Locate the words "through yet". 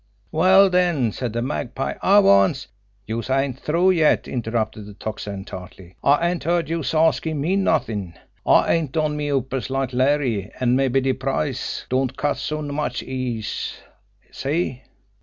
3.59-4.27